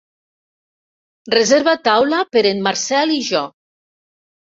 Reserva 1.35 1.77
taula 1.91 2.25
per 2.35 2.45
en 2.55 2.67
Marcel 2.71 3.17
i 3.21 3.25
jo. 3.33 3.47